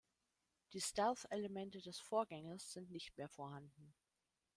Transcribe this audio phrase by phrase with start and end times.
[0.73, 3.93] Die Stealth-Elemente des Vorgängers sind nicht mehr vorhanden.